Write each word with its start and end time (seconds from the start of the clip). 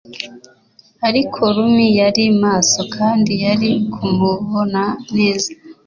Ariko 1.07 1.39
Rum 1.55 1.75
yari 1.99 2.23
maso 2.43 2.79
kandi 2.95 3.31
yari 3.45 3.69
kumubona 3.93 4.83
neza 5.15 5.49